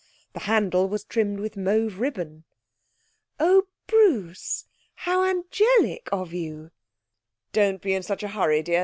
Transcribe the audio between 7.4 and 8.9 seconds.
'Don't be in such a hurry, dear.